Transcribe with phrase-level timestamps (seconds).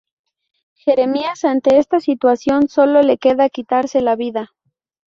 [0.77, 4.49] Jeremías, ante esta situación solo le queda quitarse la vida.